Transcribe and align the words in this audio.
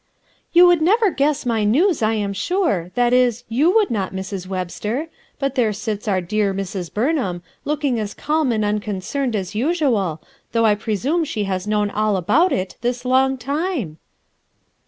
"You 0.51 0.65
would 0.65 0.81
never 0.81 1.11
guess 1.11 1.45
my 1.45 1.63
news, 1.63 2.01
I 2.01 2.13
am 2.15 2.33
sure, 2.33 2.89
that 2.95 3.13
is, 3.13 3.43
you 3.49 3.71
would 3.75 3.91
not, 3.91 4.15
Mrs. 4.15 4.47
Webster; 4.47 5.09
but 5.37 5.53
there 5.53 5.71
sits 5.71 6.07
our 6.07 6.21
dear 6.21 6.55
Mrs. 6.55 6.91
Burnham, 6.91 7.43
looking 7.65 7.99
as 7.99 8.15
calm 8.15 8.51
and 8.51 8.65
unconcerned 8.65 9.35
as 9.35 9.53
usual, 9.53 10.19
though 10.53 10.65
I 10.65 10.73
presume 10.73 11.23
she 11.23 11.43
has 11.43 11.67
known 11.67 11.91
all 11.91 12.17
about 12.17 12.51
it 12.51 12.77
this 12.81 13.05
long 13.05 13.37
time." 13.37 13.99